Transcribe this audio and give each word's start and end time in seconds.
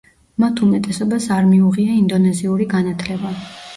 მათ 0.43 0.61
უმეტესობას 0.67 1.27
არ 1.37 1.45
მიუღია 1.51 1.99
ინდონეზიური 1.99 2.67
განათლება. 2.73 3.35